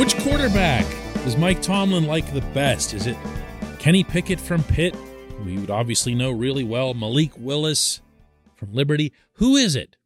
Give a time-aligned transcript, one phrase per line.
[0.00, 0.86] Which quarterback
[1.24, 2.94] does Mike Tomlin like the best?
[2.94, 3.18] Is it
[3.78, 4.96] Kenny Pickett from Pitt,
[5.44, 8.00] We would obviously know really well, Malik Willis
[8.54, 9.12] from Liberty?
[9.34, 9.98] Who is it?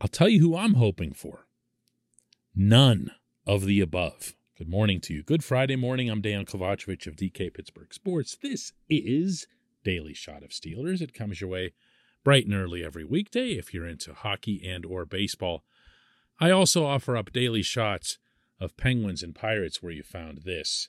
[0.00, 1.48] I'll tell you who I'm hoping for.
[2.54, 3.10] None
[3.44, 4.36] of the above.
[4.56, 5.24] Good morning to you.
[5.24, 6.08] Good Friday morning.
[6.08, 8.36] I'm Dan Kovacevic of DK Pittsburgh Sports.
[8.40, 9.48] This is
[9.82, 11.00] Daily Shot of Steelers.
[11.00, 11.72] It comes your way
[12.22, 15.64] bright and early every weekday if you're into hockey and or baseball.
[16.38, 18.18] I also offer up daily shots
[18.60, 20.88] of Penguins and Pirates where you found this.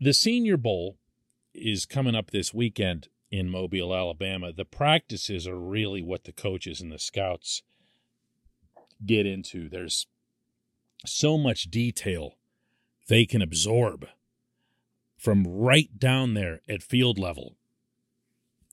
[0.00, 0.96] The Senior Bowl
[1.54, 4.52] is coming up this weekend in Mobile, Alabama.
[4.52, 7.62] The practices are really what the coaches and the scouts
[9.04, 9.68] get into.
[9.68, 10.06] There's
[11.06, 12.36] so much detail
[13.08, 14.06] they can absorb
[15.16, 17.56] from right down there at field level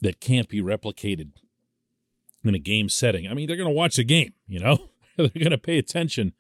[0.02, 1.32] that can't be replicated
[2.44, 3.28] in a game setting.
[3.28, 4.90] I mean, they're going to watch the game, you know?
[5.18, 6.34] they're going to pay attention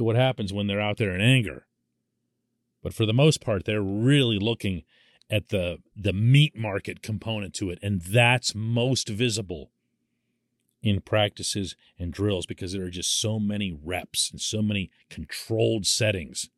[0.00, 1.66] to what happens when they're out there in anger.
[2.82, 4.84] But for the most part, they're really looking
[5.28, 9.72] at the the meat market component to it, and that's most visible
[10.82, 15.84] in practices and drills because there are just so many reps and so many controlled
[15.84, 16.48] settings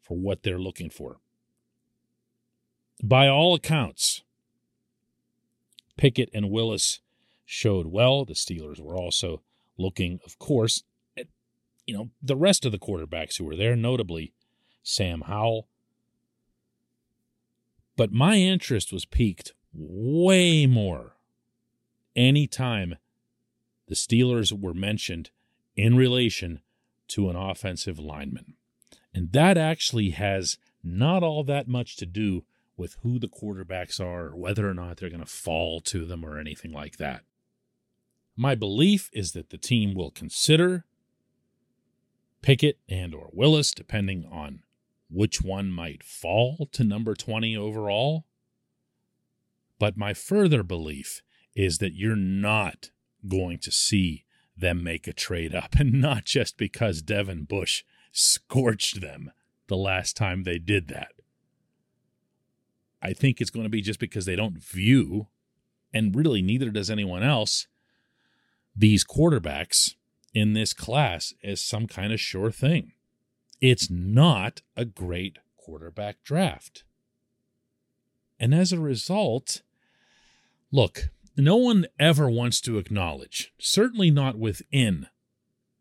[0.00, 1.16] for what they're looking for.
[3.02, 4.22] By all accounts,
[5.96, 7.00] Pickett and Willis
[7.44, 8.24] showed well.
[8.24, 9.42] The Steelers were also
[9.76, 10.84] looking, of course,
[11.86, 14.32] you know the rest of the quarterbacks who were there, notably
[14.82, 15.68] Sam Howell.
[17.96, 21.16] But my interest was piqued way more
[22.16, 22.96] anytime
[23.88, 25.30] the Steelers were mentioned
[25.76, 26.60] in relation
[27.08, 28.54] to an offensive lineman.
[29.14, 32.44] And that actually has not all that much to do
[32.76, 36.24] with who the quarterbacks are or whether or not they're going to fall to them
[36.24, 37.22] or anything like that.
[38.34, 40.86] My belief is that the team will consider
[42.42, 44.62] Pickett and or Willis depending on
[45.08, 48.26] which one might fall to number 20 overall.
[49.78, 51.22] But my further belief
[51.54, 52.90] is that you're not
[53.26, 54.24] going to see
[54.56, 59.30] them make a trade up, and not just because Devin Bush scorched them
[59.68, 61.12] the last time they did that.
[63.02, 65.28] I think it's going to be just because they don't view,
[65.92, 67.66] and really neither does anyone else,
[68.76, 69.96] these quarterbacks
[70.34, 72.92] in this class as some kind of sure thing.
[73.60, 76.84] It's not a great quarterback draft.
[78.40, 79.62] And as a result,
[80.72, 85.06] look, no one ever wants to acknowledge, certainly not within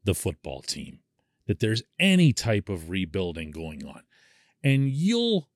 [0.04, 1.00] the football team,
[1.48, 4.04] that there's any type of rebuilding going on.
[4.64, 5.50] And you'll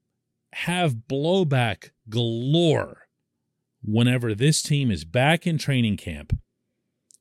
[0.54, 3.08] have blowback galore
[3.84, 6.38] whenever this team is back in training camp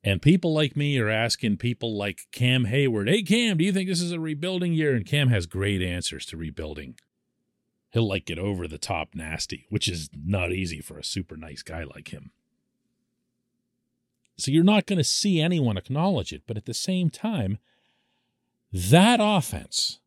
[0.05, 3.89] and people like me are asking people like Cam Heyward, hey, Cam, do you think
[3.89, 4.95] this is a rebuilding year?
[4.95, 6.97] And Cam has great answers to rebuilding.
[7.91, 11.63] He'll like get over the top nasty, which is not easy for a super nice
[11.63, 12.33] guy like him.
[14.37, 16.43] So you're not going to see anyone acknowledge it.
[16.47, 17.59] But at the same time,
[18.71, 20.01] that offense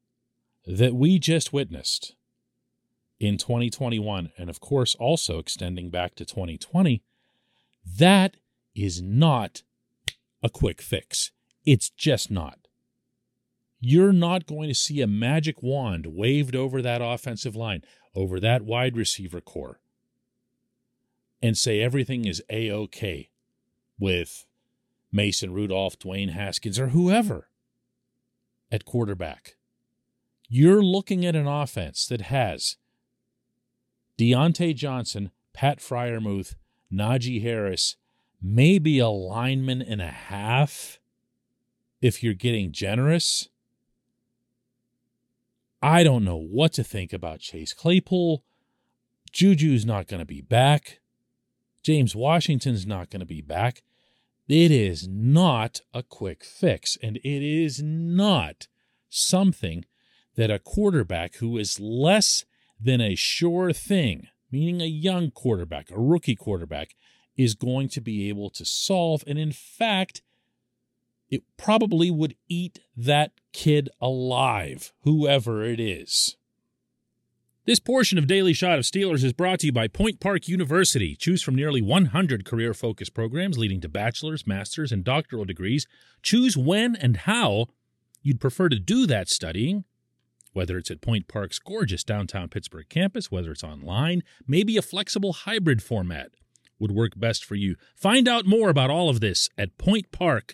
[0.68, 2.14] that we just witnessed
[3.20, 7.02] in 2021, and of course also extending back to 2020,
[7.98, 8.36] that
[8.76, 9.64] is not
[10.44, 11.32] a quick fix.
[11.66, 12.68] It's just not.
[13.80, 17.84] You're not going to see a magic wand waved over that offensive line,
[18.16, 19.80] over that wide receiver corps,
[21.42, 23.30] and say everything is A OK
[24.00, 24.46] with
[25.12, 27.50] Mason Rudolph, Dwayne Haskins, or whoever
[28.72, 29.56] at quarterback.
[30.50, 32.78] You're looking at an offense that has
[34.18, 36.56] Diontae Johnson, Pat Freiermuth,
[36.92, 37.98] Najee Harris,
[38.42, 41.00] maybe a lineman and a half
[42.02, 43.50] if you're getting generous.
[45.82, 48.44] I don't know what to think about Chase Claypool.
[49.32, 51.00] Juju's not going to be back.
[51.84, 53.84] James Washington's not going to be back.
[54.48, 58.68] It is not a quick fix, and it is not
[59.10, 59.86] something
[60.36, 62.46] that a quarterback who is less
[62.80, 66.96] than a sure thing, meaning a young quarterback, a rookie quarterback,
[67.38, 69.24] is going to be able to solve.
[69.28, 70.22] And in fact,
[71.30, 76.36] it probably would eat that kid alive, whoever it is.
[77.66, 81.18] This portion of Daily Shot of Steelers is brought to you by Point Park University.
[81.18, 85.86] Choose from nearly 100 career focused programs leading to bachelor's, master's, and doctoral degrees.
[86.24, 87.68] Choose when and how
[88.22, 89.84] you'd prefer to do that studying,
[90.54, 95.34] whether it's at Point Park's gorgeous downtown Pittsburgh campus, whether it's online, maybe a flexible
[95.34, 96.32] hybrid format
[96.80, 97.76] would work best for you.
[97.96, 100.54] Find out more about all of this at pointpark.edu.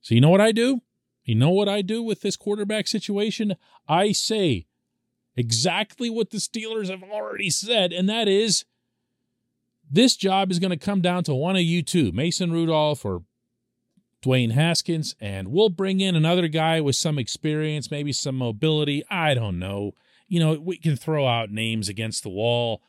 [0.00, 0.82] So, you know what I do?
[1.24, 3.56] You know what I do with this quarterback situation?
[3.88, 4.66] I say
[5.36, 8.64] exactly what the Steelers have already said, and that is
[9.90, 13.22] this job is going to come down to one of you two, Mason Rudolph or
[14.22, 19.04] Dwayne Haskins, and we'll bring in another guy with some experience, maybe some mobility.
[19.10, 19.92] I don't know.
[20.28, 22.82] You know, we can throw out names against the wall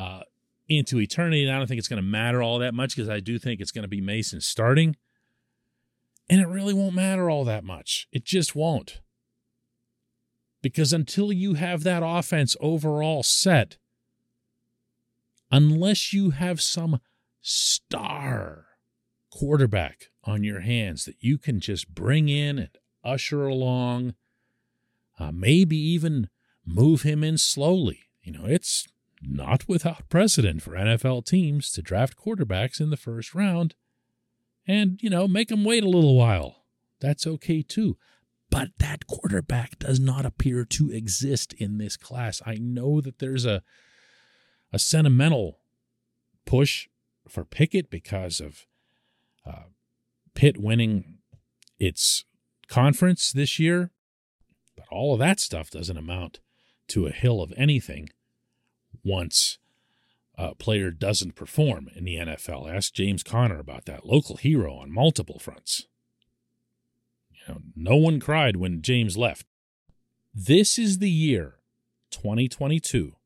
[0.00, 0.22] uh,
[0.66, 3.20] into eternity, and I don't think it's going to matter all that much because I
[3.20, 4.96] do think it's going to be Mason starting.
[6.30, 8.08] And it really won't matter all that much.
[8.10, 9.00] It just won't.
[10.62, 13.76] Because until you have that offense overall set,
[15.50, 17.00] unless you have some
[17.42, 18.66] star
[19.30, 24.14] quarterback on your hands that you can just bring in and usher along,
[25.18, 26.28] uh, maybe even
[26.64, 28.00] move him in slowly.
[28.22, 28.86] You know, it's
[29.22, 33.74] not without precedent for NFL teams to draft quarterbacks in the first round
[34.66, 36.64] and, you know, make them wait a little while.
[37.00, 37.96] That's okay too.
[38.50, 42.42] But that quarterback does not appear to exist in this class.
[42.44, 43.62] I know that there's a
[44.72, 45.58] a sentimental
[46.44, 46.88] push
[47.28, 48.66] for Pickett because of
[49.44, 49.64] uh,
[50.34, 51.18] Pitt winning
[51.78, 52.24] its
[52.68, 53.90] conference this year,
[54.76, 56.40] but all of that stuff doesn't amount
[56.88, 58.10] to a hill of anything
[59.04, 59.58] once
[60.36, 62.72] a player doesn't perform in the NFL.
[62.72, 64.06] Ask James Conner about that.
[64.06, 65.86] Local hero on multiple fronts.
[67.30, 69.46] You know, no one cried when James left.
[70.32, 71.56] This is the year,
[72.10, 73.16] 2022,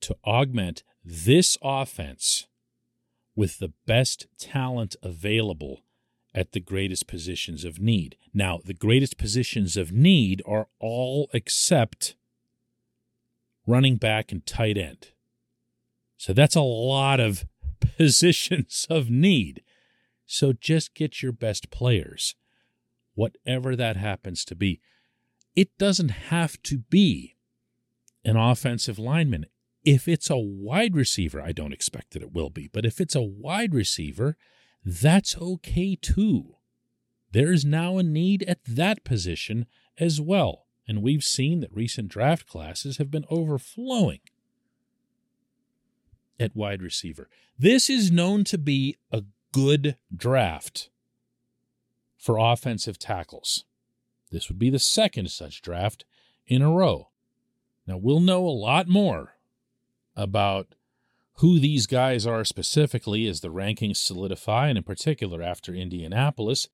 [0.00, 2.46] to augment this offense
[3.34, 5.82] with the best talent available
[6.34, 8.16] at the greatest positions of need.
[8.32, 12.14] Now, the greatest positions of need are all except
[13.66, 15.08] running back and tight end.
[16.16, 17.44] So that's a lot of
[17.80, 19.62] positions of need.
[20.26, 22.34] So just get your best players,
[23.14, 24.80] whatever that happens to be.
[25.54, 27.36] It doesn't have to be
[28.24, 29.46] an offensive lineman.
[29.84, 33.16] If it's a wide receiver, I don't expect that it will be, but if it's
[33.16, 34.36] a wide receiver,
[34.84, 36.56] that's okay too.
[37.32, 39.66] There's now a need at that position
[39.98, 44.20] as well and we've seen that recent draft classes have been overflowing
[46.38, 47.28] at wide receiver.
[47.58, 50.90] This is known to be a good draft
[52.18, 53.64] for offensive tackles.
[54.30, 56.04] This would be the second such draft
[56.46, 57.10] in a row.
[57.86, 59.36] Now, we'll know a lot more
[60.16, 60.74] about
[61.36, 66.68] who these guys are specifically as the rankings solidify, and in particular after Indianapolis.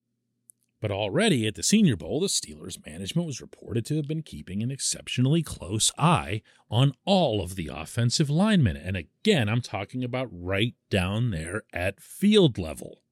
[0.81, 4.63] But already at the Senior Bowl, the Steelers' management was reported to have been keeping
[4.63, 8.77] an exceptionally close eye on all of the offensive linemen.
[8.77, 13.03] And again, I'm talking about right down there at field level,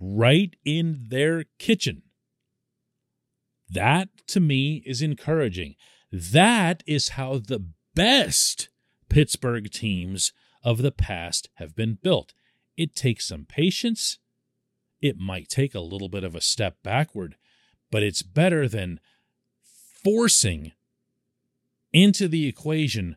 [0.00, 2.02] right in their kitchen.
[3.70, 5.76] That to me is encouraging.
[6.10, 7.64] That is how the
[7.94, 8.70] best
[9.08, 10.32] Pittsburgh teams
[10.64, 12.34] of the past have been built.
[12.76, 14.18] It takes some patience
[15.04, 17.36] it might take a little bit of a step backward,
[17.90, 18.98] but it's better than
[20.02, 20.72] forcing
[21.92, 23.16] into the equation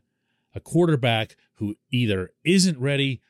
[0.53, 3.21] a quarterback who either isn't ready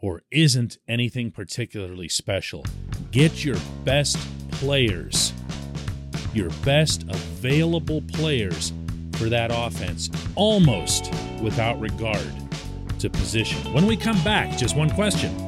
[0.00, 2.64] or isn't anything particularly special.
[3.10, 4.16] Get your best
[4.52, 5.34] players,
[6.32, 8.72] your best available players
[9.16, 11.12] for that offense, almost
[11.42, 12.32] without regard
[13.00, 13.70] to position.
[13.74, 15.47] When we come back, just one question.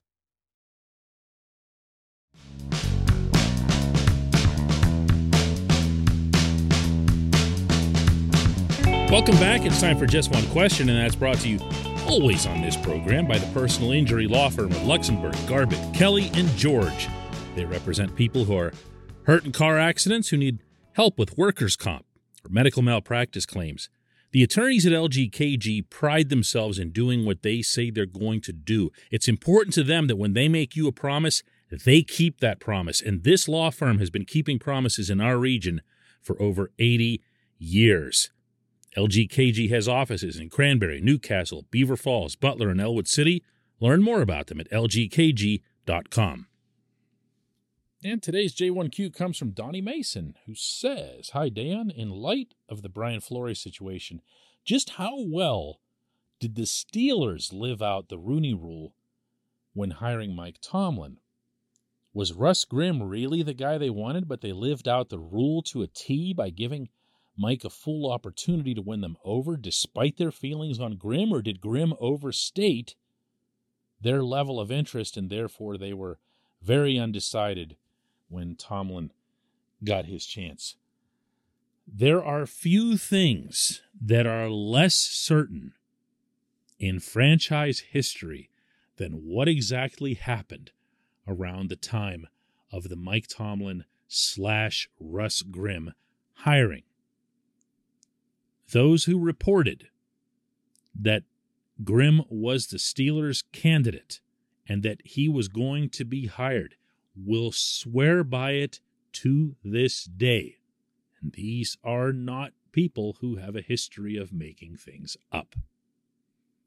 [9.11, 9.65] Welcome back.
[9.65, 11.59] It's time for just one question, and that's brought to you
[12.07, 16.47] always on this program by the personal injury law firm of Luxenberg, Garbett, Kelly, and
[16.55, 17.09] George.
[17.53, 18.71] They represent people who are
[19.23, 20.59] hurt in car accidents who need
[20.93, 22.05] help with workers' comp
[22.45, 23.89] or medical malpractice claims.
[24.31, 28.91] The attorneys at LGKG pride themselves in doing what they say they're going to do.
[29.11, 33.01] It's important to them that when they make you a promise, they keep that promise.
[33.01, 35.81] And this law firm has been keeping promises in our region
[36.21, 37.21] for over 80
[37.59, 38.29] years.
[38.97, 43.43] LGKG has offices in Cranberry, Newcastle, Beaver Falls, Butler, and Ellwood City.
[43.79, 46.47] Learn more about them at lgkg.com.
[48.03, 51.91] And today's J1Q comes from Donnie Mason, who says, Hi, Dan.
[51.91, 54.21] In light of the Brian Flores situation,
[54.65, 55.79] just how well
[56.39, 58.95] did the Steelers live out the Rooney rule
[59.73, 61.17] when hiring Mike Tomlin?
[62.13, 65.81] Was Russ Grimm really the guy they wanted, but they lived out the rule to
[65.81, 66.89] a T by giving
[67.37, 71.61] Mike a full opportunity to win them over despite their feelings on Grimm, or did
[71.61, 72.95] Grimm overstate
[73.99, 76.19] their level of interest and therefore they were
[76.61, 77.77] very undecided
[78.29, 79.11] when Tomlin
[79.83, 80.75] got his chance?
[81.87, 85.73] There are few things that are less certain
[86.79, 88.49] in franchise history
[88.97, 90.71] than what exactly happened
[91.27, 92.27] around the time
[92.71, 95.93] of the Mike Tomlin slash Russ Grimm
[96.33, 96.83] hiring
[98.71, 99.87] those who reported
[100.99, 101.23] that
[101.83, 104.19] Grimm was the Steelers' candidate
[104.67, 106.75] and that he was going to be hired
[107.15, 108.79] will swear by it
[109.13, 110.57] to this day.
[111.21, 115.55] And these are not people who have a history of making things up.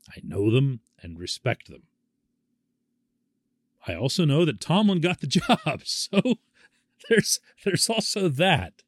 [0.08, 1.84] I know them and respect them.
[3.86, 6.20] I also know that Tomlin got the job, so
[7.08, 8.82] there's there's also that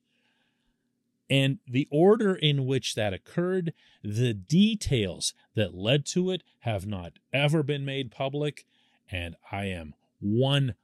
[1.28, 7.14] and the order in which that occurred, the details that led to it have not
[7.32, 8.64] ever been made public.
[9.10, 10.74] And I am 1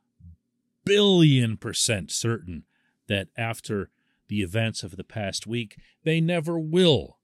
[0.84, 2.64] billion percent certain
[3.08, 3.90] that after
[4.28, 7.18] the events of the past week, they never will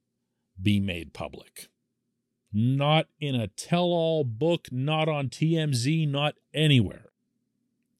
[0.60, 1.68] be made public.
[2.52, 7.06] Not in a tell all book, not on TMZ, not anywhere.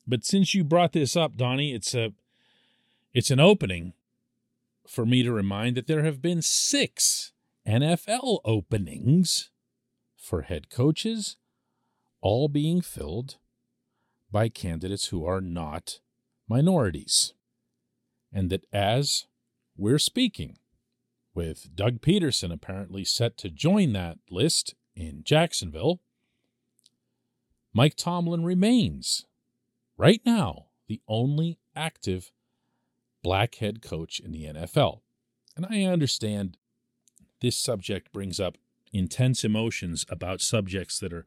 [0.06, 2.12] But since you brought this up, Donnie, it's a
[3.12, 3.92] it's an opening
[4.88, 7.32] for me to remind that there have been six
[7.66, 9.50] NFL openings
[10.16, 11.36] for head coaches,
[12.20, 13.36] all being filled
[14.30, 16.00] by candidates who are not
[16.48, 17.34] minorities.
[18.32, 19.26] And that as
[19.76, 20.58] we're speaking,
[21.34, 26.00] with Doug Pederson apparently set to join that list in Jacksonville,
[27.72, 29.26] Mike Tomlin remains,
[29.96, 32.32] right now, the only active
[33.22, 35.00] black head coach in the NFL.
[35.56, 36.56] And I understand
[37.40, 38.56] this subject brings up
[38.92, 41.26] intense emotions about subjects that are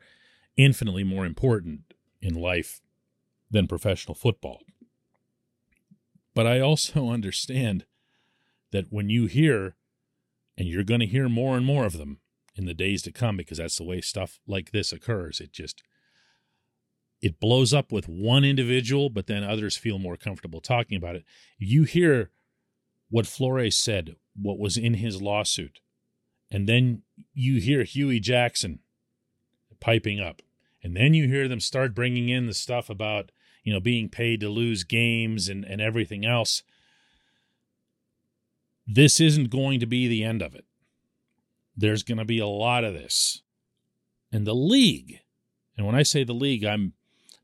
[0.57, 2.81] infinitely more important in life
[3.50, 4.62] than professional football.
[6.33, 7.86] But I also understand
[8.71, 9.75] that when you hear,
[10.57, 12.19] and you're going to hear more and more of them
[12.55, 15.83] in the days to come because that's the way stuff like this occurs, it just
[17.21, 21.23] it blows up with one individual, but then others feel more comfortable talking about it.
[21.59, 22.31] You hear
[23.09, 25.81] what Flores said, what was in his lawsuit,
[26.49, 28.79] and then you hear Hue Jackson
[29.79, 30.41] piping up,
[30.83, 33.31] and then you hear them start bringing in the stuff about
[33.63, 36.63] you know being paid to lose games and, and everything else.
[38.87, 40.65] This isn't going to be the end of it.
[41.77, 43.43] There's going to be a lot of this.
[44.31, 45.19] And the league,
[45.77, 46.93] and when I say the league, I'm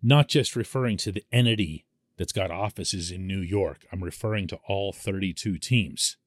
[0.02, 1.86] not just referring to the entity
[2.18, 6.18] that's got offices in New York, I'm referring to all 32 teams.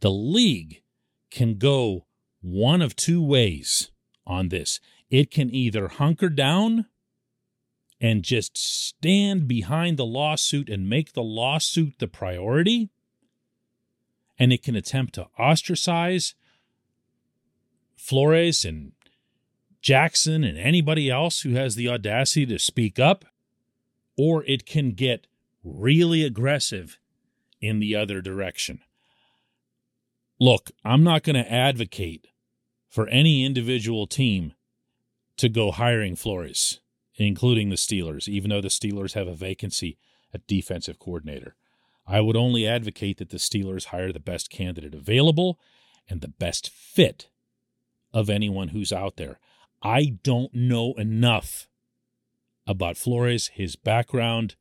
[0.00, 0.82] The league
[1.30, 2.06] can go
[2.40, 3.90] one of two ways
[4.26, 4.80] on this.
[5.10, 6.86] It can either hunker down
[8.00, 12.90] and just stand behind the lawsuit and make the lawsuit the priority,
[14.38, 16.34] and it can attempt to ostracize
[17.96, 18.92] Flores and
[19.86, 23.24] Jackson and anybody else who has the audacity to speak up,
[24.18, 25.28] or it can get
[25.62, 26.98] really aggressive
[27.60, 28.80] in the other direction.
[30.40, 32.26] Look, I'm not going to advocate
[32.88, 34.54] for any individual team
[35.36, 36.80] to go hiring Flores,
[37.14, 39.98] including the Steelers, even though the Steelers have a vacancy
[40.34, 41.54] at defensive coordinator.
[42.08, 45.60] I would only advocate that the Steelers hire the best candidate available
[46.10, 47.28] and the best fit
[48.12, 49.38] of anyone who's out there.
[49.82, 51.68] I don't know enough
[52.66, 54.56] about Flores, his background,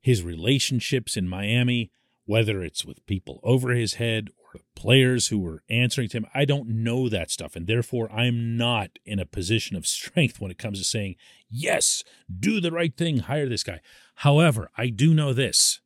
[0.00, 1.90] his relationships in Miami,
[2.24, 6.26] whether it's with people over his head or players who were answering to him.
[6.34, 7.56] I don't know that stuff.
[7.56, 11.16] And therefore, I'm not in a position of strength when it comes to saying,
[11.50, 12.02] yes,
[12.38, 13.80] do the right thing, hire this guy.
[14.16, 15.80] However, I do know this.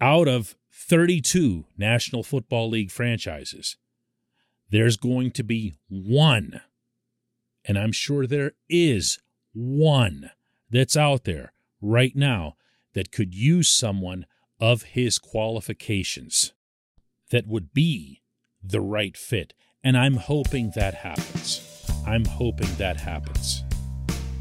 [0.00, 3.76] Out of 32 National Football League franchises,
[4.74, 6.60] there's going to be one,
[7.64, 9.20] and I'm sure there is
[9.52, 10.32] one
[10.68, 12.56] that's out there right now
[12.92, 14.26] that could use someone
[14.58, 16.54] of his qualifications
[17.30, 18.22] that would be
[18.64, 19.54] the right fit.
[19.84, 21.86] And I'm hoping that happens.
[22.04, 23.62] I'm hoping that happens.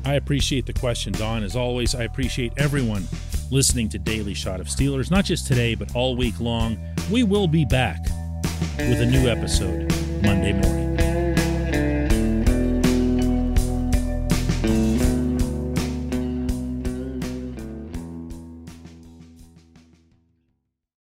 [0.03, 1.43] I appreciate the question, Don.
[1.43, 3.07] As always, I appreciate everyone
[3.51, 6.79] listening to Daily Shot of Steelers, not just today, but all week long.
[7.11, 8.01] We will be back
[8.79, 9.92] with a new episode
[10.23, 10.92] Monday morning.